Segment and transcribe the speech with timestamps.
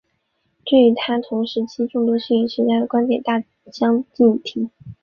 [0.65, 4.71] 这与他同时期众多心理学家的观点大相径庭。